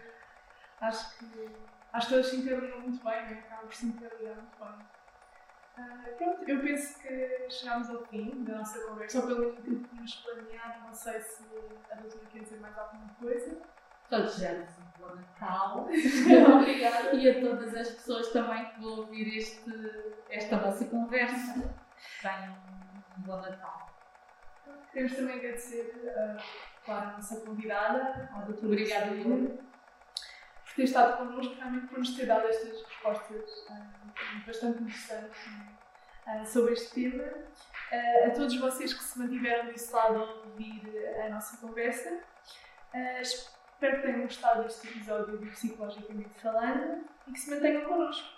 [0.79, 1.49] Acho que.
[1.91, 3.43] Acho que elas se integram muito bem, né?
[3.45, 4.96] acabam por se integrar muito bem.
[5.77, 9.79] Uh, pronto, eu penso que chegámos ao fim da nossa conversa, ou pelo menos aquilo
[9.79, 10.87] que tínhamos planeado.
[10.87, 11.43] Não sei se
[11.91, 13.57] a doutora quer dizer mais alguma coisa.
[14.09, 14.65] Todos já um
[14.99, 15.87] bom Natal.
[16.55, 17.13] Obrigada.
[17.13, 19.71] E a todas as pessoas também que vão ouvir este,
[20.29, 21.75] esta nossa conversa.
[22.21, 22.55] Tenham
[23.17, 23.87] um bom Natal.
[24.91, 26.41] Queremos também agradecer, uh,
[26.83, 29.11] claro, a nossa convidada, a doutora Obrigada,
[30.77, 36.73] ter estado connosco, realmente por nos ter dado estas respostas uh, bastante interessantes uh, sobre
[36.73, 37.23] este tema.
[37.23, 40.83] Uh, a todos vocês que se mantiveram desse lado a ouvir
[41.25, 42.19] a nossa conversa,
[43.19, 48.36] espero que tenham gostado deste episódio do Psicologicamente Falando e que se mantenham connosco.